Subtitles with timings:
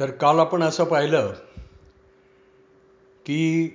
[0.00, 1.32] तर काल आपण असं पाहिलं
[3.26, 3.68] की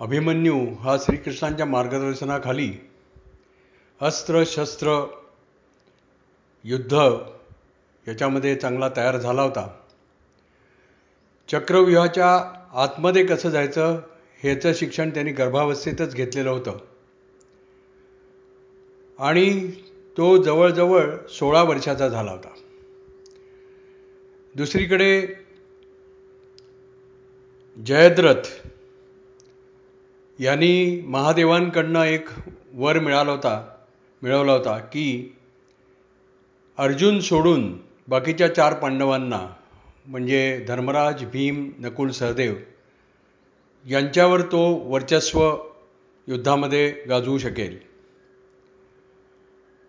[0.00, 2.72] अभिमन्यू हा श्रीकृष्णांच्या मार्गदर्शनाखाली
[4.00, 5.06] अस्त्र शस्त्र
[6.64, 6.92] युद्ध
[8.08, 9.78] याच्यामध्ये चांगला तयार झाला होता.
[11.48, 14.00] चक्रव्यूहाच्या आतमध्ये कसं जायचं
[14.40, 16.78] ह्याचं शिक्षण त्यांनी गर्भावस्थेतच घेतलेलं होतं.
[19.18, 19.70] आणि
[20.16, 22.48] तो जवळजवळ सोळा वर्षाचा झाला होता.
[24.56, 25.26] दुसरीकडे
[27.86, 28.48] जयद्रथ
[30.40, 32.28] यांनी महादेवांकडनं एक
[32.74, 33.76] वर मिळाला होता
[34.22, 35.36] मिळवला होता की
[36.78, 39.48] अर्जुन सोडून बाकीच्या चार पांडवांना
[40.06, 42.54] म्हणजे धर्मराज भीम नकुल सहदेव
[43.88, 45.56] यांच्यावर तो वर्चस्व
[46.28, 47.78] युद्धामध्ये गाजवू शकेल.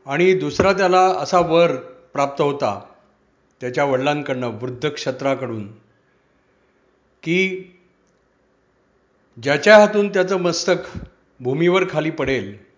[0.06, 1.76] आणि दुसरा त्याला असा वर
[2.14, 2.93] प्राप्त होता
[3.64, 5.72] त्याच्या वडिलांकडनं वृद्धक्षत्राकडून
[7.24, 7.64] की
[9.44, 10.98] ज्याच्या हातून त्याचं मस्तक
[11.40, 12.74] भूमीवर खाली पडेल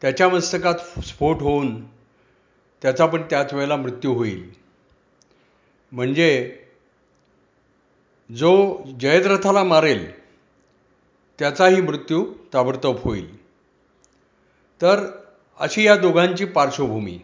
[0.00, 1.86] त्याच्या मस्तकात स्फोट होऊन
[2.82, 4.50] त्याचा पण त्याच वेळेला मृत्यू होईल.
[5.92, 6.58] म्हणजे
[8.36, 10.20] जो जयद्रथाला मारेल
[11.38, 13.40] त्याचाही मृत्यू ताबडतोब होईल.
[14.82, 15.06] तर
[15.58, 17.18] अशी या दोघांची पार्श्वभूमी.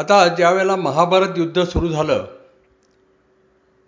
[0.00, 2.26] आता ज्यावेळेला महाभारत युद्ध सुरू झालं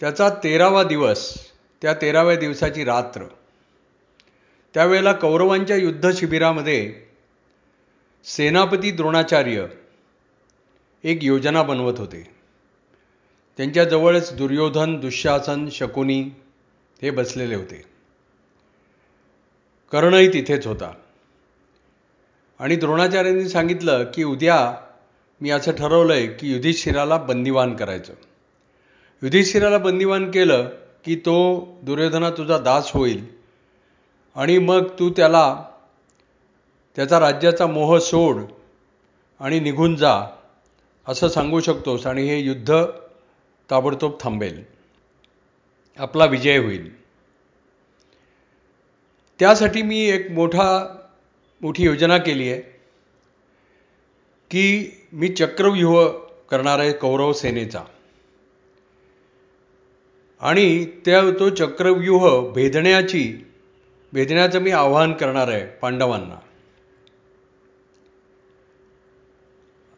[0.01, 1.35] त्याचा तेरावा दिवस
[1.83, 3.25] त्या तेराव्या दिवसाची रात्र.
[4.75, 6.95] त्यावेळेला कौरवांच्या युद्ध शिबिरामध्ये
[8.25, 9.67] सेनापती द्रोणाचार्य
[11.05, 12.31] एक योजना बनवत होते.
[13.57, 16.23] त्यांच्याजवळच दुर्योधन दुःशासन शकुनी
[17.03, 17.85] हे बसलेले होते.
[19.93, 20.95] कर्णही तिथेच होता.
[22.59, 24.82] आणि द्रोणाचार्यांनी सांगितलं की उद्या
[25.43, 28.13] मी असं ठरवलं आहे की युधिष्ठिराला बंदिवान करायचं.
[29.23, 30.69] युधिष्ठिराला बंदिवान केलं
[31.05, 31.35] की तो
[31.83, 33.25] दुर्योधना तुझा दास होईल
[34.35, 35.65] आणि मग तू त्याला
[36.97, 38.43] त्याचा राज्याचा मोह सोड
[39.41, 40.27] आणि निघून जा
[41.09, 42.85] असं सांगू शकतोस आणि हे युद्ध
[43.71, 44.63] ताबडतोब थांबेल.
[45.99, 47.03] आपला विजय होईल.
[49.39, 50.71] त्यासाठी मी एक मोठा
[51.63, 52.61] मोठी योजना केली आहे
[54.51, 56.09] की मी चक्रव्यूह
[56.51, 57.81] करणार आहे कौरव सेनेचा.
[60.41, 63.47] आणि त्या तो चक्रव्यूह भेदण्याची
[64.13, 66.39] भेदण्याचं मी आवाहन करणार आहे पांडवांना.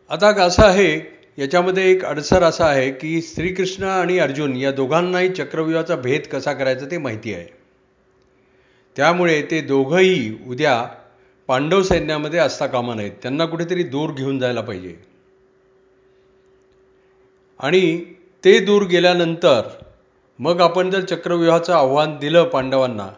[0.09, 1.01] आता असं आहे
[1.39, 6.87] याच्यामध्ये एक अडसर असा आहे की श्रीकृष्ण आणि अर्जुन या दोघांनाही चक्रव्यूहाचा भेद कसा करायचा
[6.91, 7.47] ते माहिती आहे.
[8.97, 10.89] त्यामुळे ते दोघंही उद्या
[11.49, 14.97] पांडव सैन्यामध्ये असता कामा नाहीत त्यांना कुठेतरी दूर घेऊन जायला पाहिजे.
[17.59, 18.05] आणि
[18.45, 19.61] ते दूर गेल्यानंतर
[20.39, 23.09] मग आपण जर चक्रव्यूहाचं आव्हान दिलं पांडवांना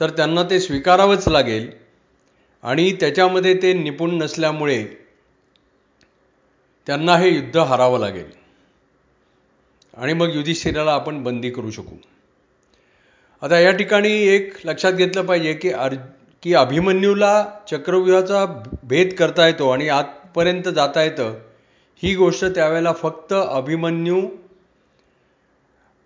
[0.00, 1.70] तर त्यांना ते स्वीकारावंच लागेल.
[2.62, 4.84] आणि त्याच्यामध्ये ते निपुण नसल्यामुळे
[6.86, 8.30] त्यांना हे युद्ध हारावं लागेल.
[9.94, 11.96] आणि मग युधिष्ठिराला आपण बंदी करू शकू.
[13.42, 15.98] आता या ठिकाणी एक लक्षात घेतलं पाहिजे की अर्ज
[16.44, 21.34] की अभिमन्यूला चक्रव्यूहाचा भेद करता येतो आणि आतपर्यंत जाता येतं
[22.02, 24.22] ही गोष्ट त्यावेळेला फक्त अभिमन्यू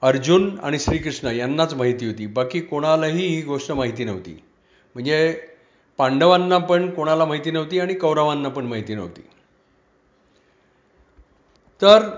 [0.02, 2.26] अर्जुन आणि श्रीकृष्ण यांनाच माहिती होती.
[2.26, 4.42] बाकी कोणालाही ही गोष्ट माहिती नव्हती.
[4.94, 5.40] म्हणजे
[5.98, 9.22] पांडवांना पण कोणाला माहिती नव्हती आणि कौरवांना पण माहिती नव्हती.
[11.82, 12.10] तर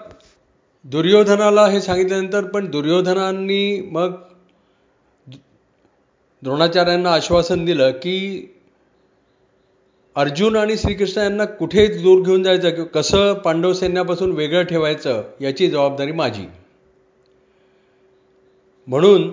[0.84, 4.12] दुर्योधनाला हे सांगितल्यानंतर पण दुर्योधनांनी मग
[6.42, 8.46] द्रोणाचार्यांना आश्वासन दिलं की
[10.16, 15.68] अर्जुन आणि श्रीकृष्ण यांना कुठे दूर घेऊन जायचं किंवा कसं पांडव सैन्यापासून वेगळं ठेवायचं याची
[15.68, 16.46] जबाबदारी माझी.
[18.86, 19.32] म्हणून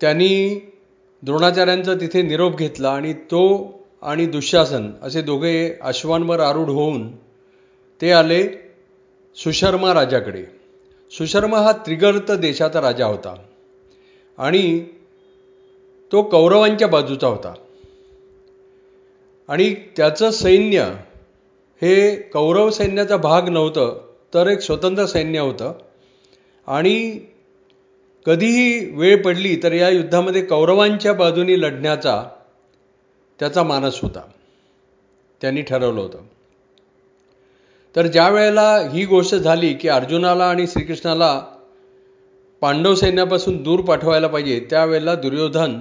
[0.00, 0.60] त्यांनी
[1.22, 3.42] द्रोणाचार्यांचा तिथे निरोप घेतला आणि तो
[4.02, 7.16] आणि दुःशासन असे दोघे अश्वांवर आरूढ होऊन
[8.00, 8.46] ते आले
[9.36, 10.44] सुशर्मा राजाकडे.
[11.10, 13.34] सुशर्मा हा त्रिगर्त देशाचा राजा होता
[14.38, 14.86] आणि
[16.12, 17.54] तो कौरवांच्या बाजूचा होता.
[19.48, 20.94] आणि त्याचं सैन्य
[21.82, 25.72] हे कौरव सैन्याचा भाग नव्हतं तर एक स्वतंत्र सैन्य होतं.
[26.66, 27.20] आणि
[28.26, 32.24] कधीही वेळ पडली तर या युद्धामध्ये कौरवांच्या बाजूनी लढण्याचा
[33.38, 34.20] त्याचा मानस होता.
[35.40, 36.18] त्यांनी ठरवलं होतं.
[37.96, 41.42] तर ज्या वेळेला ही गोष्ट झाली की अर्जुनाला आणि श्रीकृष्णाला
[42.60, 45.78] पांडव सैन्यापासून दूर पाठवायला पाहिजे त्यावेळेला दुर्योधन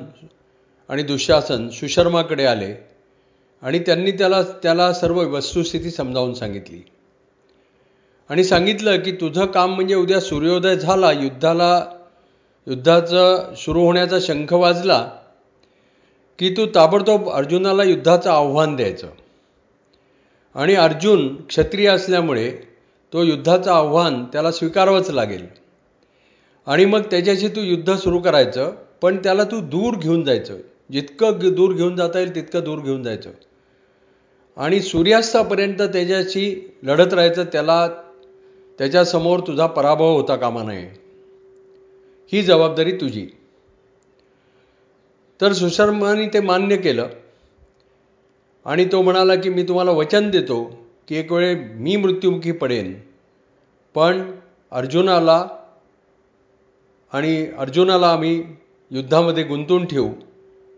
[0.90, 2.88] आणि दुःशासन सुशर्माकडे आले
[3.62, 6.82] आणि त्यांनी त्याला त्याला सर्व वस्तुस्थिती समजावून सांगितली.
[8.30, 11.86] आणि सांगितलं की तुझं काम म्हणजे उद्या सूर्योदय झाला युद्धाला
[12.68, 15.12] युद्धाचं सुरू होण्याचा शंख वाजला
[16.40, 19.08] की तू ताबडतोब अर्जुनाला युद्धाचं आव्हान द्यायचं.
[20.56, 22.52] आणि अर्जुन क्षत्रिय असल्यामुळे
[23.14, 25.67] तो युद्धाचं आव्हान त्याला स्वीकारावंच लागेल.
[26.68, 28.72] आणि मग त्याच्याशी तू युद्ध सुरू करायचं
[29.02, 30.58] पण त्याला तू दूर घेऊन जायचं.
[30.92, 33.30] जितकं दूर घेऊन जाता येईल तितकं दूर घेऊन जायचं.
[34.58, 37.88] आणि सूर्यास्तापर्यंत त्याच्याशी लढत राहायचं त्याला
[38.78, 40.90] त्याच्यासमोर तुझा पराभव होता कामा नये.
[42.34, 43.28] ही जबाबदारी तुझी.
[45.42, 47.08] तर सुशर्माने ते मान्य केलं.
[48.66, 52.94] आणि तो म्हणाला की मी तुम्हाला वचन देतो की एक वेळ मी मृत्युमुखी पडेन.
[53.96, 54.32] पण
[54.72, 55.48] अर्जुनाला
[57.14, 58.44] आणि अर्जुनाला आम्ही
[58.92, 60.10] युद्धामध्ये गुंतून ठेवू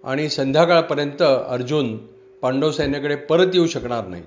[0.04, 1.98] आणि संध्याकाळपर्यंत अर्जुन
[2.42, 4.24] पांडव सैन्याकडे परत येऊ शकणार नाही.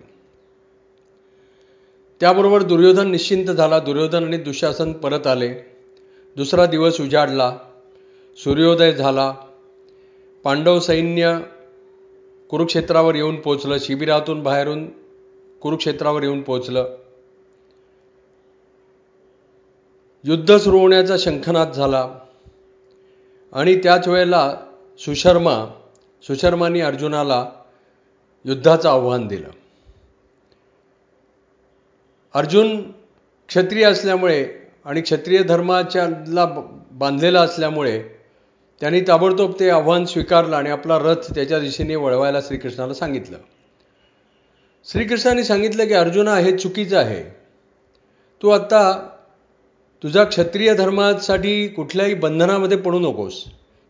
[2.21, 3.79] त्याबरोबर दुर्योधन निश्चिंत झाला.
[3.79, 5.55] दुर्योधन आणि दुशासन परत आले.
[6.37, 7.59] दुसरा दिवस उजाडला.
[8.37, 9.35] सूर्योदय झाला.
[10.45, 11.39] पांडव सैन्य
[12.49, 14.87] कुरुक्षेत्रावर येऊन पोचलं शिबिरातून बाहेरून
[15.61, 16.97] कुरुक्षेत्रावर येऊन पोचलं
[20.25, 22.19] युद्ध सुरू होण्याचा शंखनाद झाला.
[23.53, 24.57] आणि त्याच वेळेला
[24.99, 25.81] सुशर्मा
[26.23, 27.47] सुशर्मानी अर्जुनाला
[28.45, 29.49] युद्धाचं आव्हान दिलं.
[32.35, 32.91] अर्जुन
[33.49, 34.49] क्षत्रिय असल्यामुळे
[34.85, 36.47] आणि क्षत्रिय धर्माच्याला
[36.93, 38.03] बांधलेला असल्यामुळे
[38.81, 43.39] त्यांनी ताबडतोब ते आव्हान स्वीकारलं आणि आपला रथ त्याच्या दिशेने वळवायला श्रीकृष्णाला सांगितलं.
[44.85, 47.23] श्रीकृष्णाने सांगितलं की अर्जुना हे चुकीचं आहे.
[48.43, 49.09] तू आत्ता
[50.03, 53.35] तुझा क्षत्रिय धर्मासाठी कुठल्याही बंधनामध्ये पडू नकोस.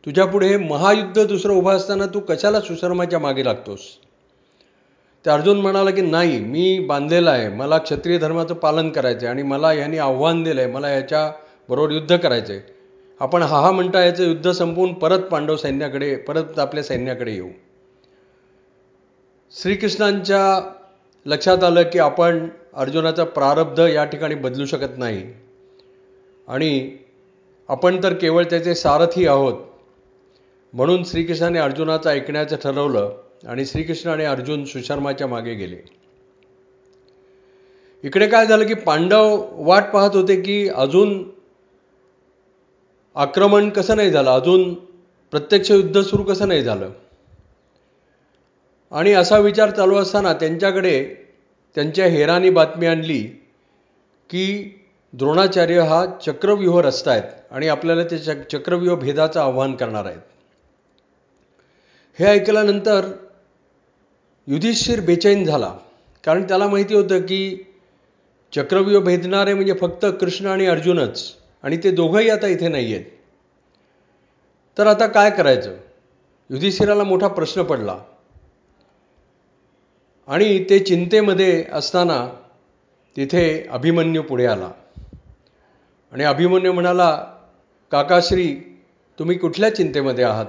[0.07, 3.81] तुझ्यापुढे हे महायुद्ध दुसरं उभं असताना तू कशाला सुशर्माच्या मागे लागतोस?
[5.25, 7.49] ते अर्जुन म्हणाला की नाही मी बांधलेला आहे.
[7.49, 12.17] मला क्षत्रिय धर्माचं पालन करायचं आहे आणि मला ह्यांनी आव्हान दिलं आहे मला याच्याबरोबर युद्ध
[12.17, 12.63] करायचं आहे
[13.21, 17.49] आपण हा हा म्हणता याचं युद्ध संपवून परत पांडव सैन्याकडे परत आपल्या सैन्याकडे येऊ.
[19.53, 20.73] श्रीकृष्णांच्या
[21.27, 25.23] लक्षात आलं की आपण अर्जुनाचा प्रारब्ध या ठिकाणी बदलू शकत नाही.
[26.53, 26.97] आणि
[27.69, 29.55] आपण तर केवळ त्याचे सारथी आहोत.
[30.73, 33.17] म्हणून श्रीकृष्णाने अर्जुनाचं ऐकण्याचं ठरवलं
[33.47, 35.77] आणि श्रीकृष्ण आणि अर्जुन सुशर्माच्या मागे गेले.
[38.05, 41.31] इकडे काय झालं की पांडव वाट पाहत होते की अजून
[43.15, 44.31] आक्रमण कसं नाही झालं?
[44.31, 44.75] अजून
[45.31, 46.91] प्रत्यक्ष युद्ध सुरू कसं नाही झालं?
[48.93, 51.15] आणि असा विचार चालू असताना त्यांच्याकडे
[51.75, 53.23] त्यांच्या हेरानी बातमी आणली
[54.31, 54.79] की
[55.15, 60.21] द्रोणाचार्य हा चक्रव्यूह रचतायत आणि आपल्याला ते चक्रव्यूह भेदाचं आव्हान करणार आहेत.
[62.19, 63.11] हे ऐकल्यानंतर
[64.47, 65.75] युधिष्ठिर बेचैन झाला
[66.25, 67.57] कारण त्याला माहिती होतं की
[68.53, 71.23] चक्रव्यूह भेदणारे म्हणजे फक्त कृष्ण आणि अर्जुनच
[71.65, 73.05] आणि ते दोघंही आता इथे नाही आहेत
[74.77, 75.77] तर आता काय करायचं?
[76.51, 77.97] युधिष्ठिराला मोठा प्रश्न पडला.
[80.29, 82.27] आणि ते चिंतेमध्ये असताना
[83.17, 84.71] तिथे अभिमन्यू पुढे आला.
[86.13, 87.25] आणि अभिमन्यू म्हणाला
[87.91, 88.55] काकाश्री
[89.19, 90.47] तुम्ही कुठल्या चिंतेमध्ये आहात?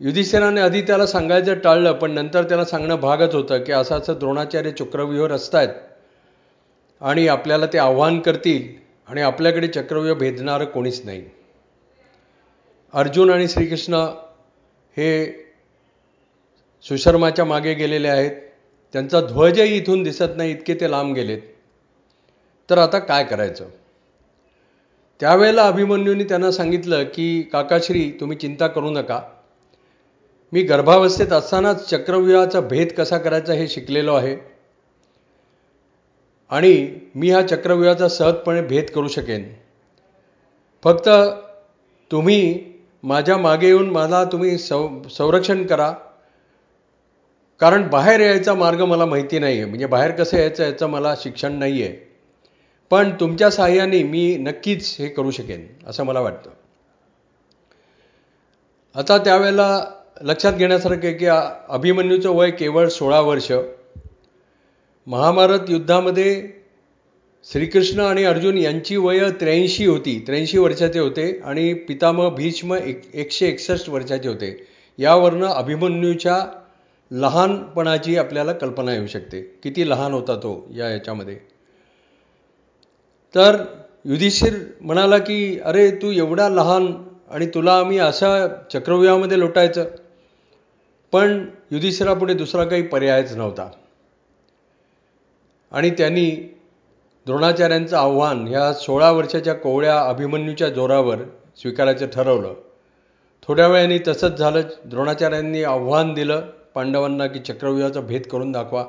[0.00, 4.70] युधिष्ठिराने आधी त्याला सांगायचं टाळलं पण नंतर त्याला सांगणं भागच होतं की असं असं द्रोणाचार्य
[4.70, 5.68] चक्रव्यूह रचतायत
[7.00, 8.68] आणि आपल्याला ते आव्हान करतील
[9.08, 11.24] आणि आपल्याकडे चक्रव्यूह भेदणारं कोणीच नाही.
[12.94, 13.94] अर्जुन आणि श्रीकृष्ण
[14.96, 15.26] हे
[16.82, 18.30] सुशर्माच्या मागे गेलेले आहेत.
[18.92, 21.40] त्यांचा ध्वजही इथून दिसत नाही इतके ते लांब गेलेत.
[22.70, 23.64] तर आता काय करायचं?
[25.20, 29.20] त्यावेळेला अभिमन्यूंनी त्यांना सांगितलं की काकाश्री तुम्ही चिंता करू नका.
[30.52, 34.36] मी गर्भावस्थेत असतानाच चक्रव्यूहाचा भेद कसा करायचा हे शिकलेलो आहे.
[36.50, 39.52] आणि मी हा चक्रव्यूहाचा सहजपणे भेद करू शकेन.
[40.84, 41.08] फक्त
[42.10, 42.64] तुम्ही
[43.02, 45.92] माझ्या मागे येऊन मला तुम्ही सं संरक्षण करा.
[47.60, 51.52] कारण बाहेर यायचा मार्ग मला माहिती नाही आहे म्हणजे बाहेर कसं यायचं याचं मला शिक्षण
[51.52, 52.05] नाही आहे
[52.90, 56.50] पण तुमच्या साहाय्याने मी नक्कीच हे करू शकेन असं मला वाटतं.
[58.94, 59.84] आता त्यावेळेला
[60.22, 61.26] लक्षात घेण्यासारखं आहे की
[61.68, 63.52] अभिमन्यूचं वय केवळ सोळा वर्ष.
[65.06, 66.48] महाभारत युद्धामध्ये
[67.44, 73.48] श्रीकृष्ण आणि अर्जुन यांची वय त्र्याऐंशी होती त्र्याऐंशी वर्षाचे होते आणि पितामह भीष्म एक एकशे
[73.48, 74.66] एकसष्ट वर्षाचे होते.
[74.98, 76.46] यावरनं अभिमन्यूच्या
[77.10, 79.42] लहानपणाची आपल्याला कल्पना येऊ शकते.
[79.62, 81.55] किती लहान होता तो या याच्यामध्ये.
[83.34, 83.64] तर
[84.04, 89.84] युधिष्ठिर म्हणाला की अरे तू एवढा लहान आणि तुला आम्ही अशा चक्रव्यूहामध्ये लोटायचं.
[91.12, 93.70] पण युधिष्ठिरापुढे दुसरा काही पर्यायच नव्हता.
[95.72, 96.54] आणि त्यांनी
[97.26, 101.16] द्रोणाचार्यांचं आव्हान ह्या सोळा वर्षाच्या कोवळ्या अभिमन्यूच्या जोरावर
[101.56, 102.54] स्वीकारायचं ठरवलं.
[103.42, 104.60] थोड्या वेळाने तसंच झालं.
[104.84, 106.40] द्रोणाचार्यांनी आव्हान दिलं
[106.74, 108.84] पांडवांना की चक्रव्यूहाचा भेद करून दाखवा.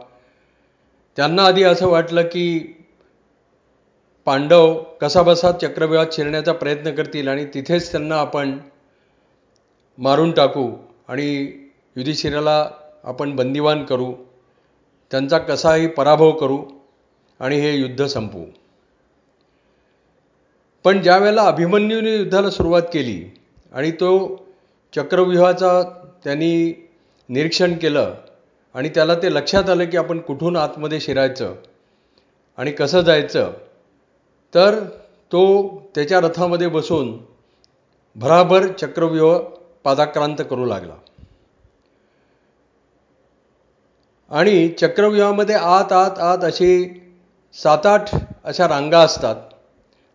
[1.16, 2.74] त्यांना आधी असं वाटलं की
[4.28, 8.58] पांडव कसाबसा चक्रव्यूहात शिरण्याचा प्रयत्न करतील आणि तिथेच त्यांना आपण
[9.98, 10.72] मारून टाकू
[11.08, 11.28] आणि
[11.96, 12.70] युधिशिराला
[13.04, 14.12] आपण बंदिवान करू
[15.12, 16.58] त्यांचा कसाही पराभव करू
[17.40, 18.44] आणि हे युद्ध संपवू
[20.86, 23.30] पण ज्या वेळेला अभिमन्यूने युद्धाला सुरुवात केली
[23.72, 24.12] आणि तो
[24.94, 25.82] चक्रव्यूहाचा
[26.24, 26.74] त्यांनी
[27.30, 28.14] निरीक्षण केलं
[28.74, 31.56] आणि त्याला ते लक्षात आलं की आपण कुठून आतमध्ये शिरायचं
[32.58, 33.52] आणि कसं जायचं
[34.56, 34.84] तर
[35.32, 35.42] तो
[35.96, 37.18] त्याच्या रथामध्ये बसून
[38.16, 39.38] भराभर चक्रव्यूह
[39.84, 40.94] पादाक्रांत करू लागला.
[44.32, 47.02] आणि चक्रव्यूहामध्ये आत आत आत अशी
[47.54, 48.10] सात आठ
[48.44, 49.36] अशा रांगा असतात.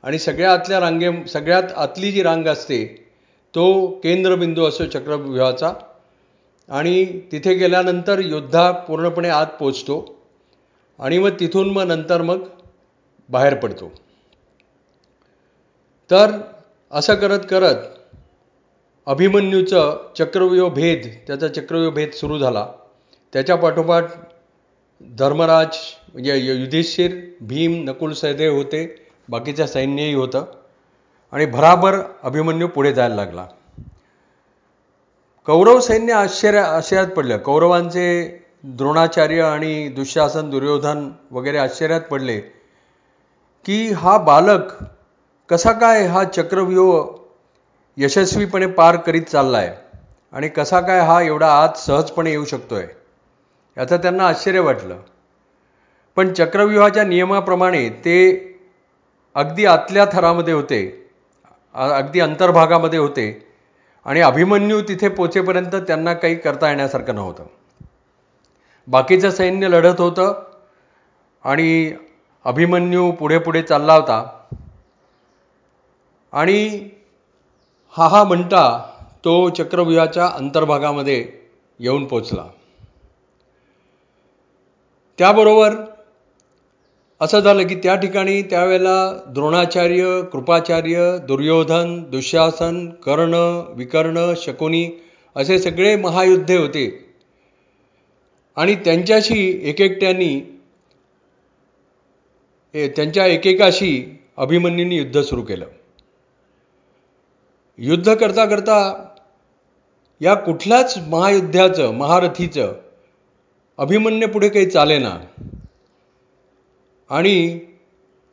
[0.03, 3.11] आणि सगळ्या आतल्या रांगे सगळ्यात आतली जी रांग असते
[3.55, 5.73] तो केंद्रबिंदू असतो चक्रव्यूहाचा.
[6.69, 10.23] आणि तिथे गेल्यानंतर योद्धा पूर्णपणे आत पोचतो.
[10.99, 12.49] आणि मग तिथून मग नंतर मग
[13.29, 13.93] बाहेर पडतो.
[16.12, 16.31] तर
[16.90, 17.76] असं करत करत
[19.07, 22.66] अभिमन्यूचं चक्रव्यूह भेद त्याचा चक्रव्यूह भेद सुरू झाला.
[23.33, 24.04] त्याच्या पाठोपाठ
[25.00, 25.76] धर्मराज
[26.12, 29.07] म्हणजे युधिष्ठिर भीम नकुल सहदेव होते.
[29.28, 30.45] बाकीचं सैन्यही होतं.
[31.33, 33.47] आणि भराभर अभिमन्यू पुढे जायला लागला.
[35.47, 37.37] कौरव सैन्य आश्चर्य आश्चर्यात पडलं.
[37.37, 42.40] कौरवांचे द्रोणाचार्य आणि दुःशासन दुर्योधन वगैरे आश्चर्यात पडले
[43.64, 44.62] की हा बालक
[45.52, 49.71] कसा काय हा चक्रव्यूह यशस्वीपणे पार करीत चालला आहे
[50.32, 52.87] आणि कसा काय हा एवढा आत सहजपणे येऊ शकतो आहे
[53.76, 54.97] याचं त्यांना आश्चर्य वाटलं.
[56.16, 58.16] पण चक्रव्यूहाच्या नियमाप्रमाणे ते
[59.35, 60.80] अगदी आतल्या थरामध्ये होते
[61.75, 63.30] अगदी अंतर्भागामध्ये होते
[64.04, 67.44] आणि अभिमन्यू तिथे पोचेपर्यंत त्यांना काही करता येण्यासारखं नव्हतं.
[68.88, 70.42] बाकीचं सैन्य लढत होतं
[71.44, 71.92] आणि
[72.44, 74.25] अभिमन्यू पुढे पुढे चालला होता.
[76.33, 76.89] आणि
[77.95, 78.62] हा हा म्हणता
[79.25, 81.27] तो चक्रव्यूहाच्या अंतर्भागामध्ये
[81.81, 82.47] येऊन पोचला.
[85.19, 85.75] त्याबरोबर
[87.21, 88.97] असं झालं की त्या ठिकाणी त्यावेळेला
[89.27, 93.35] द्रोणाचार्य कृपाचार्य दुर्योधन दुःशासन कर्ण
[93.77, 94.89] विकर्ण शकुनी
[95.37, 96.87] असे सगळे महायुद्धे होते.
[98.57, 100.41] आणि त्यांच्याशी एकेकट्यांनी
[102.75, 105.67] त्यांच्या एकेकाशी अभिमन्यूंनी युद्ध सुरू केलं.
[107.79, 108.79] युद्ध करता करता
[110.21, 112.73] या कुठल्याच महायुद्धाचं महारथीचं
[113.79, 115.14] अभिमन्य पुढे काही चालेना.
[117.11, 117.59] आणि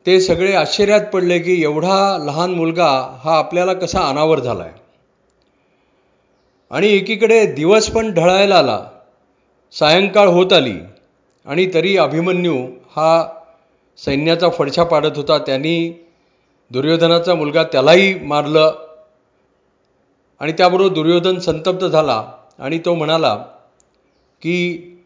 [0.06, 4.72] ते सगळे आश्चर्यात पडले की एवढा लहान मुलगा हा आपल्याला कसा अनावर झाला आहे
[6.70, 8.86] आणि एकीकडे दिवस पण ढळायला आला
[9.72, 10.78] सायंकाळ होत आली
[11.46, 12.66] आणि तरी अभिमन्यू
[12.96, 13.28] हा
[13.96, 15.38] सैन्याचा फडशा पाडत होता.
[15.38, 16.06] त्यांनी
[16.70, 18.89] दुर्योधनाचा मुलगा त्यालाही मारलं.
[20.40, 23.36] आणि त्याबरोबर दुर्योधन संतप्त झाला आणि तो म्हणाला
[24.42, 24.56] की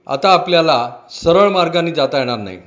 [0.07, 2.59] आता आपल्याला सरळ मार्गाने जाता येणार नाही.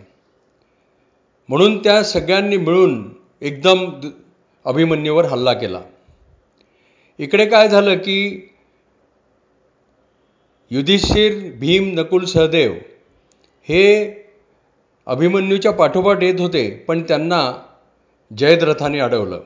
[1.50, 3.10] म्हणून त्या सगळ्यांनी मिळून
[3.42, 3.86] एकदम
[4.66, 5.82] अभिमन्यूवर हल्ला केला.
[7.20, 8.50] इकडे काय झालं की
[10.72, 12.74] युधिष्ठिर भीम नकुल सहदेव
[13.70, 13.84] हे
[15.06, 17.64] अभिमन्यूच्या पाठोपाठ येत होते पण त्यांना
[18.38, 19.42] जयद्रथाने अडवलं.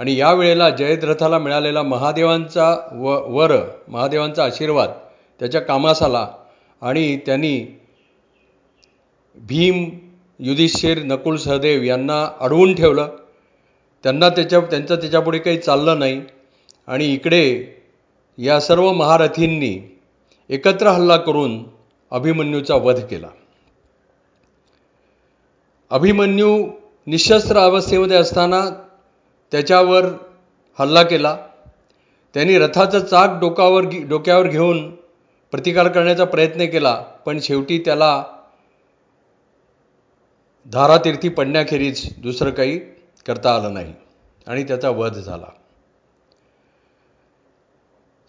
[0.00, 3.52] आणि या वेळेला जयद्रथाला मिळालेला महादेवांचा व वर
[3.88, 4.90] महादेवांचा आशीर्वाद
[5.40, 6.28] त्याच्या कामास आला
[6.82, 7.80] आणि त्यांनी
[9.36, 9.88] भीम
[10.38, 13.08] युधिष्ठिर नकुल सहदेव यांना अडवून ठेवलं.
[14.02, 16.22] त्यांना त्याच्या त्यांचं त्याच्यापुढे काही चाललं नाही.
[16.86, 17.76] आणि इकडे
[18.38, 19.98] या सर्व महारथींनी
[20.48, 21.64] एकत्र हल्ला करून
[22.10, 23.28] अभिमन्यूचा वध केला.
[25.90, 26.68] अभिमन्यू
[27.06, 28.60] निशस्त्र अवस्थेमध्ये असताना
[29.52, 30.04] त्याच्यावर
[30.78, 31.36] हल्ला केला.
[32.34, 34.90] त्यांनी रथाचं चाक डोकावर डोक्यावर घेऊन
[35.52, 36.94] प्रतिकार करण्याचा प्रयत्न केला
[37.26, 38.22] पण शेवटी त्याला
[40.66, 42.78] धारातीर्थी पडण्याखेरीज दुसरं काही
[43.26, 43.92] करता आलं नाही
[44.46, 45.46] आणि त्याचा वध झाला.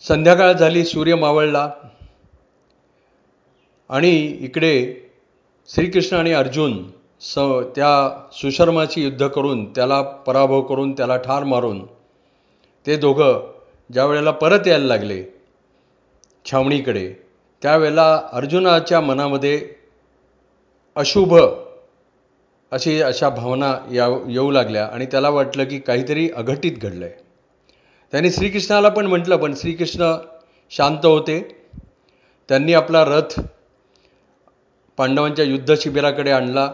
[0.03, 1.69] संध्याकाळ झाली सूर्य मावळला
[3.89, 4.73] आणि इकडे
[5.69, 6.83] श्रीकृष्ण आणि अर्जुन
[7.21, 7.37] स
[7.75, 7.91] त्या
[8.33, 11.85] सुशर्माची युद्ध करून त्याला पराभव करून त्याला ठार मारून
[12.85, 13.39] ते दोघं
[13.89, 15.23] ज्या वेळेला परत यायला लागले
[16.45, 17.07] छावणीकडे
[17.61, 19.59] त्यावेळेला अर्जुनाच्या मनामध्ये
[20.95, 21.35] अशुभ
[22.71, 27.13] अशी अशा भावना या येऊ लागल्या आणि त्याला वाटलं की काहीतरी अघटित घडलं आहे
[28.13, 30.13] त्याने श्रीकृष्णाला पण म्हटलं पण श्रीकृष्ण
[30.71, 31.39] शांत होते.
[32.49, 33.39] त्यांनी आपला रथ
[34.97, 36.71] पांडवांच्या युद्ध शिबिराकडे आणला.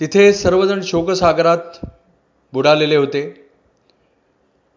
[0.00, 1.86] तिथे सर्वजण शोकसागरात
[2.52, 3.50] बुडालेले होते.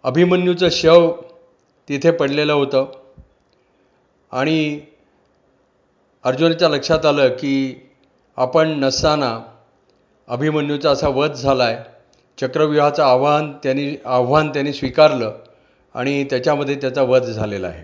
[0.03, 1.11] अभिमन्यूचं शव
[1.89, 2.91] तिथे पडलेलं होतं.
[4.31, 4.79] आणि
[6.23, 7.89] अर्जुनाच्या लक्षात आलं की
[8.37, 9.41] आपण नसताना
[10.27, 11.77] अभिमन्यूचा असा वध झाला आहे
[12.37, 15.33] चक्रव्यूहाचं आव्हान त्यांनी आव्हान त्यांनी स्वीकारलं
[15.95, 17.83] आणि त्याच्यामध्ये त्याचा वध झालेला आहे.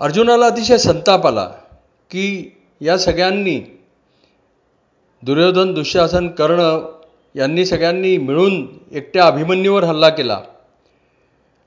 [0.00, 1.48] अर्जुनाला अतिशय संताप आला
[2.10, 3.73] की या सगळ्यांनी
[5.24, 6.86] दुर्योधन दुःशासन कर्ण
[7.34, 10.40] यांनी सगळ्यांनी मिळून एकट्या अभिमन्यूवर हल्ला केला.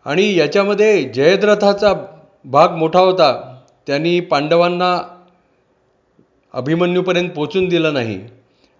[0.05, 1.93] आणि याच्यामध्ये जयद्रथाचा
[2.45, 3.59] भाग मोठा होता.
[3.87, 5.19] त्यांनी पांडवांना
[6.53, 8.21] अभिमन्यूपर्यंत पोचून दिलं नाही.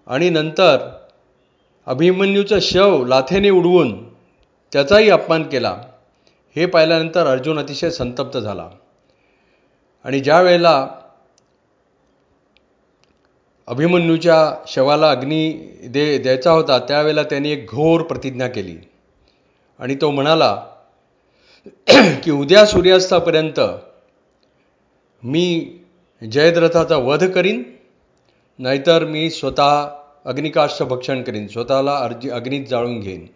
[0.08, 0.78] आणि नंतर
[1.86, 4.10] अभिमन्यूचं शव लाथेने उडवून
[4.74, 5.78] त्याचाही अपमान केला.
[6.56, 8.70] हे पाहिल्यानंतर अर्जुन अतिशय संतप्त झाला.
[10.04, 10.88] आणि ज्या वेळेला
[13.68, 15.52] अभिमन्यूच्या शवाला अग्नी
[15.88, 18.76] दे द्यायचा होता त्यावेळेला त्यांनी एक घोर प्रतिज्ञा केली.
[19.80, 20.56] आणि तो म्हणाला
[22.24, 23.60] की उद्या सूर्यास्तापर्यंत
[25.24, 25.80] मी
[26.32, 27.64] जयद्रथाचा वध करीन
[28.60, 29.88] नाहीतर मी स्वतः
[30.26, 33.28] अग्निकाष्ट भक्षण करीन स्वतःला अर्जी अग्नीत जाळून घेईन.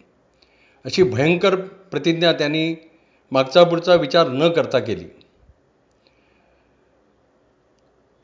[0.84, 1.54] अशी भयंकर
[1.90, 2.88] प्रतिज्ञा त्यांनी
[3.32, 5.04] मागचा पुढचा विचार न करता केली.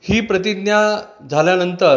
[0.09, 1.01] ही प्रतिज्ञा
[1.31, 1.97] झाल्यानंतर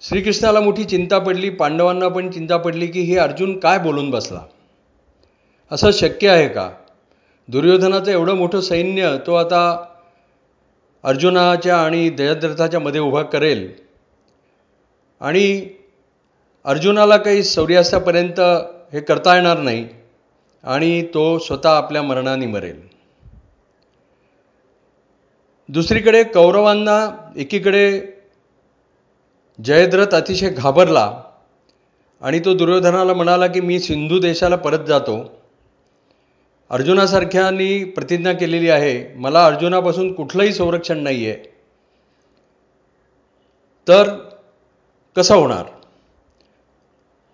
[0.00, 4.40] श्रीकृष्णाला मोठी चिंता पडली पांडवांना पण चिंता पडली की हे अर्जुन काय बोलून बसला?
[5.70, 6.70] असं शक्य आहे का?
[7.48, 9.84] दुर्योधनाचं एवढं मोठं सैन्य तो आता
[11.02, 13.72] अर्जुनाच्या आणि जयद्रथाच्या मध्ये उभा करेल.
[15.20, 15.66] आणि
[16.64, 18.40] अर्जुनाला काही सूर्यास्तापर्यंत
[18.92, 19.88] हे करता येणार नाही
[20.64, 22.93] आणि तो स्वतः आपल्या मरणाने मरेल.
[25.68, 26.96] दुसरीकडे कौरवांना
[27.36, 27.84] एकीकडे
[29.58, 31.04] जयद्रथ अतिशय घाबरला
[32.22, 35.16] आणि तो दुर्योधनाला म्हणाला की मी सिंधू देशाला परत जातो.
[36.70, 41.52] अर्जुनासारख्यांनी प्रतिज्ञा केलेली आहे मला अर्जुनापासून कुठलंही संरक्षण नाही आहे
[43.86, 44.10] तर
[45.16, 45.64] कसं होणार?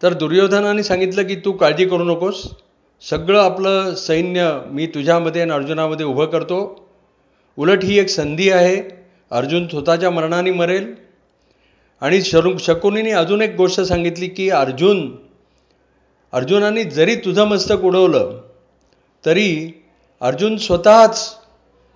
[0.03, 2.43] तर दुर्योधनाने सांगितलं की तू काळजी करू नकोस
[3.03, 6.87] सगळं आपलं सैन्य मी तुझ्यामध्ये आणि अर्जुनामध्ये उभं करतो.
[7.61, 8.77] उलट ही एक संधी आहे.
[9.31, 10.95] अर्जुन स्वतःच्या मरणाने मरेल.
[12.03, 15.11] आणि शरु शकुनीने अजून एक गोष्ट सांगितली की अर्जुन
[16.33, 18.39] अर्जुनाने जरी तुझं मस्तक उडवलं
[19.25, 19.51] तरी
[20.23, 21.19] अर्जुन स्वतःच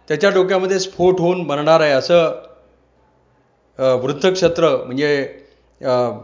[0.08, 2.42] त्याच्या डोक्यामध्ये स्फोट होऊन मरणार आहे असं
[4.02, 5.10] वृद्धक्षत्र म्हणजे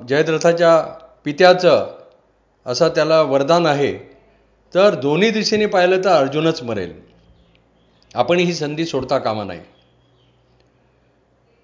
[0.08, 0.76] जयद्रथाच्या
[1.24, 1.86] पित्याचं
[2.66, 3.92] असं त्याला वरदान आहे.
[4.74, 6.92] तर दोन्ही दिशेने पाहिलं तर अर्जुनच मरेल.
[8.14, 9.60] आपण ही संधी सोडता कामा नाही.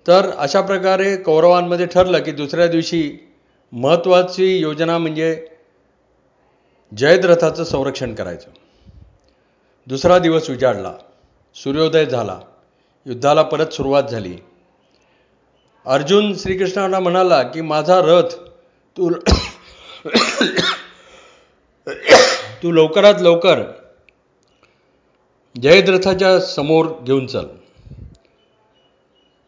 [0.07, 3.33] तर अशा प्रकारे कौरवांमध्ये ठरलं की दुसऱ्या दिवशी
[3.73, 5.47] महत्त्वाची योजना म्हणजे
[6.97, 8.51] जयद्रथाचं संरक्षण करायचं.
[9.87, 10.93] दुसरा दिवस उजाडला
[11.55, 12.41] सूर्योदय झाला
[13.07, 14.37] युद्धाला परत सुरुवात झाली.
[15.87, 18.37] अर्जुन श्रीकृष्णांना म्हणाला की माझा रथ
[18.97, 19.11] तू
[22.63, 23.63] तू लवकरात लवकर
[25.63, 27.47] जयद्रथाच्या समोर घेऊन चल.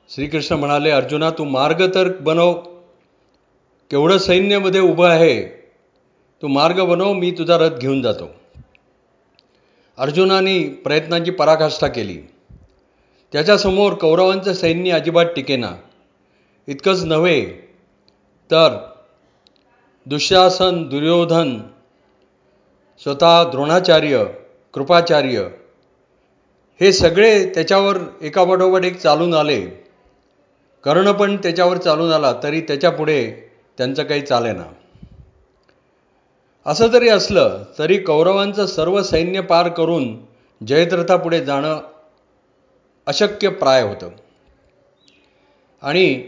[0.08, 2.52] श्रीकृष्ण म्हणाले अर्जुना तू मार्ग तर बनव.
[3.90, 5.42] केवढं सैन्यमध्ये उभं आहे
[6.42, 8.34] तू मार्ग बनव मी तुझा रथ घेऊन जातो.
[9.98, 12.18] अर्जुनाने प्रयत्नांची पराकाष्ठा केली.
[13.32, 15.72] त्याच्यासमोर कौरवांचं सैन्य अजिबात टिकेना.
[16.66, 17.44] इतकंच नव्हे
[18.50, 18.90] तर
[20.06, 21.60] दुःशासन दुर्योधन
[22.98, 24.24] स्वतः द्रोणाचार्य
[24.74, 25.48] कृपाचार्य
[26.80, 29.66] हे सगळे त्याच्यावर एकापाठोपाठ एक चालून आले.
[30.84, 33.32] कर्ण पण त्याच्यावर चालून आला तरी त्याच्यापुढे
[33.78, 34.64] त्यांचं काही चालेना.
[36.66, 40.16] असं जरी असलं तरी कौरवांचं सर्व सैन्य पार करून
[40.66, 41.80] जयद्रथापुढे जाणं
[43.06, 44.10] अशक्य प्राय होतं.
[45.82, 46.24] आणि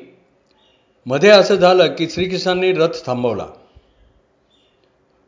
[1.07, 3.47] मध्ये असं झालं की श्रीकृष्णांनी रथ थांबवला.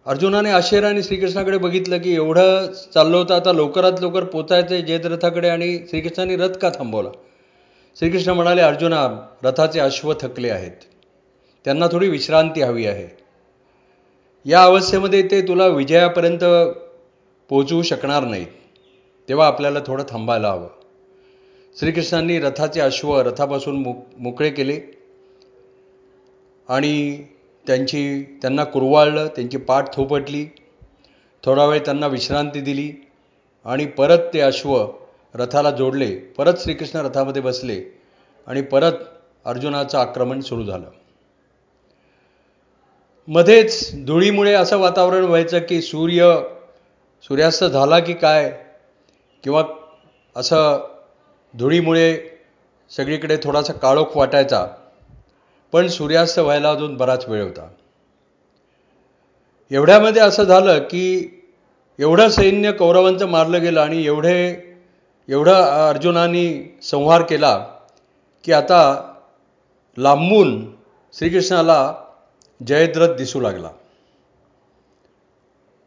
[0.07, 5.79] अर्जुनाने आश्चर्याने श्रीकृष्णाकडे बघितलं की एवढं चाललं होतं आता लवकरात लवकर पोचायचं आहे जयद्रथाकडे आणि
[5.88, 7.09] श्रीकृष्णाने रथ का थांबवला.
[7.97, 10.71] श्रीकृष्ण म्हणाले अर्जुना रथाचे अश्व थकले आहेत.
[11.65, 13.23] त्यांना थोडी विश्रांती हवी आहे.
[14.45, 16.45] या अवस्थेमध्ये ते तुला विजयापर्यंत
[17.49, 18.47] पोचवू शकणार नाहीत.
[19.29, 20.69] तेव्हा आपल्याला थोडं थांबायला हवं.
[21.79, 23.83] श्रीकृष्णांनी रथाचे अश्व रथापासून
[24.19, 24.81] मोकळे केले.
[26.69, 27.25] आणि
[27.66, 30.46] त्यांची त्यांना कुरवाळलं त्यांची पाठ थोपटली.
[31.44, 32.92] थोडा वेळ त्यांना विश्रांती दिली
[33.64, 34.87] आणि परत ते अश्व
[35.35, 36.16] रथाला जोडले.
[36.16, 38.01] परत श्रीकृष्ण रथामध्ये बसले
[38.46, 38.92] आणि परत
[39.44, 40.90] अर्जुनाचं आक्रमण सुरू झालं.
[43.29, 46.42] मध्येच धुळीमुळे असं वातावरण व्हायचं की सूर्य
[47.22, 48.64] सूर्यास्त झाला की काय?
[49.42, 49.64] किंवा
[50.37, 50.88] असं
[51.59, 52.18] धुळीमुळे
[52.90, 54.66] सगळीकडे थोडासा काळोख वाटायचा.
[55.73, 57.69] पण सूर्यास्त व्हायला अजून बराच वेळ होता.
[59.71, 61.39] एवढ्यामध्ये असं झालं की
[61.99, 64.69] एवढं सैन्य कौरवांचं मारलं गेलं आणि एवढे
[65.29, 65.53] एवढं
[65.89, 67.67] अर्जुनानी संहार केला
[68.45, 69.13] की आता
[69.97, 70.73] लांबून
[71.13, 71.95] श्रीकृष्णाला
[72.67, 73.69] जयद्रथ दिसू लागला.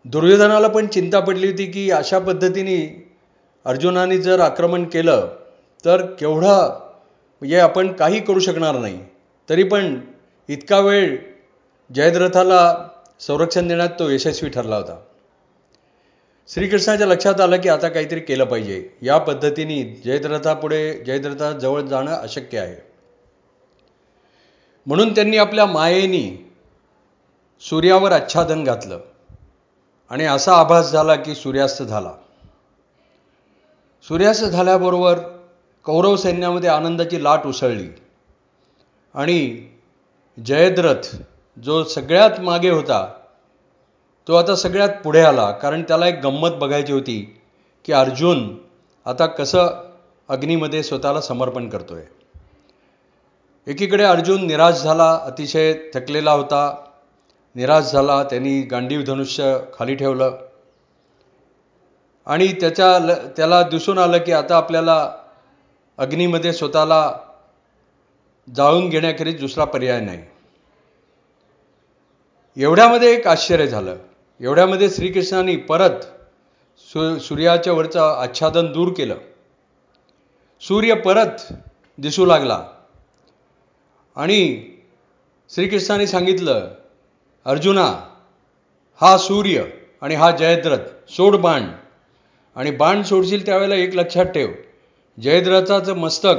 [0.05, 3.07] दुर्योधनाला पण चिंता पडली होती की अशा पद्धतीने
[3.65, 5.27] अर्जुनाने जर आक्रमण केलं
[5.85, 6.79] तर केवढं
[7.41, 8.99] म्हणजे आपण काही करू शकणार नाही.
[9.49, 10.01] तरी पण
[10.47, 11.17] इतका वेळ
[11.95, 12.87] जयद्रथाला
[13.19, 14.99] संरक्षण देण्यात तो यशस्वी ठरला होता.
[16.47, 18.89] श्रीकृष्णाच्या लक्षात आलं की आता काहीतरी केलं पाहिजे.
[19.01, 22.91] या पद्धतीने जयद्रथापुढे जयद्रथाजवळ जाणं अशक्य आहे.
[24.85, 26.51] म्हणून त्यांनी आपल्या मायेनी
[27.61, 28.99] सूर्यावर आच्छादन घातलं.
[30.09, 32.11] आणि असा आभास झाला की सूर्यास्त झाला.
[34.07, 35.19] सूर्यास्त झाल्याबरोबर
[35.83, 38.04] कौरव सैन्यामध्ये आनंदाची लाट उसळली.
[39.15, 39.67] आणि
[40.45, 41.15] जयद्रथ
[41.59, 43.13] जो सगळ्यात मागे होता
[44.27, 47.39] तो आता सगळ्यात पुढे आला कारण त्याला एक गंमत बघायची होती
[47.85, 48.57] की अर्जुन
[49.05, 49.67] आता कसं
[50.29, 52.01] अग्नीमध्ये स्वतःला समर्पण करतोय.
[53.67, 56.85] एकीकडे अर्जुन निराश झाला अतिशय थकलेला होता
[57.55, 60.37] निराश झाला त्यांनी गांडीव धनुष्य खाली ठेवलं.
[62.25, 65.11] आणि त्याच्या त्याला दिसून आलं की आता आपल्याला
[65.97, 67.13] अग्नीमध्ये स्वतःला
[68.53, 70.19] जाळून घेण्याखेरीज दुसरा पर्याय नाही.
[72.57, 73.95] एवढ्यामध्ये एक आश्चर्य झालं.
[74.41, 76.03] एवढ्यामध्ये श्रीकृष्णाने परत
[76.77, 79.17] सु सूर्याच्या वरचं आच्छादन दूर केलं.
[80.61, 81.53] सूर्य परत
[81.97, 82.67] दिसू लागला.
[84.15, 84.69] आणि
[85.49, 86.71] श्रीकृष्णाने सांगितलं
[87.45, 88.15] अर्जुना
[89.01, 89.63] हा सूर्य
[90.01, 91.63] आणि हा जयद्रथ सोड बाण.
[92.55, 94.51] आणि बाण सोडशील त्यावेळेला एक लक्षात ठेव.
[95.21, 96.35] जयद्रथाचं मस्तक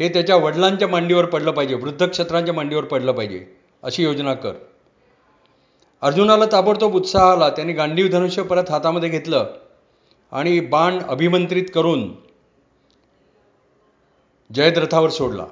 [0.00, 3.44] हे त्याच्या वडिलांच्या मांडीवर पडलं पाहिजे वृद्धक्षत्रांच्या मांडीवर पडलं पाहिजे
[3.82, 4.52] अशी योजना कर.
[6.02, 9.46] अर्जुनाला ताबडतोब उत्साह आला त्यांनी गांडीव धनुष्य परत हातामध्ये घेतलं
[10.32, 12.08] आणि बाण अभिमंत्रित करून
[14.50, 15.44] जयद्रथावर सोडला.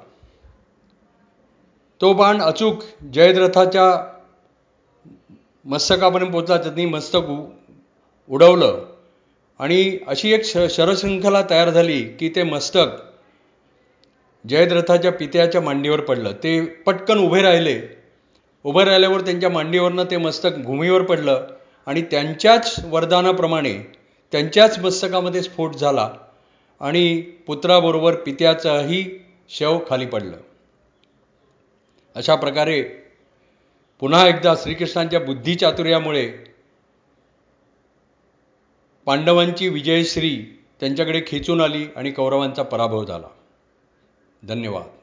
[2.00, 2.82] तो बाण अचूक
[3.14, 3.86] जयद्रथाच्या
[5.64, 7.30] मस्तकापर्यंत पोचला त्यांनी मस्तक
[8.30, 8.84] उडवलं
[9.60, 12.96] आणि अशी एक श शरशृंखला तयार झाली की ते मस्तक
[14.48, 16.32] जयद्रथाच्या पित्याच्या मांडीवर पडलं.
[16.32, 17.80] ते पटकन उभे राहिले.
[18.64, 21.46] उभं राहिल्यावर त्यांच्या मांडीवरनं ते मस्तक भूमीवर पडलं
[21.86, 23.78] आणि त्यांच्याच वरदानाप्रमाणे
[24.32, 26.10] त्यांच्याच मस्तकामध्ये स्फोट झाला
[26.80, 29.04] आणि पुत्राबरोबर पित्याचंही
[29.48, 30.36] शव खाली पडलं.
[32.14, 32.82] अशा प्रकारे
[34.00, 36.26] पुन्हा एकदा श्रीकृष्णांच्या बुद्धिचातुर्यामुळे
[39.06, 43.28] पांडवांची विजयश्री त्यांच्याकडे खेचून आली आणि कौरवांचा पराभव झाला.
[44.42, 44.97] धन्यवाद.